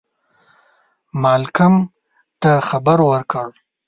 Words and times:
مالکم 1.21 1.73
ته 2.41 2.51
خبر 2.69 2.97
ورکړ. 3.09 3.47